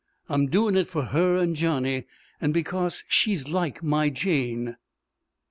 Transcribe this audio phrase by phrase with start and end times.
[0.29, 2.05] I'm doin' it for her an' Johnny,
[2.41, 4.77] an' because she's like my Jane!"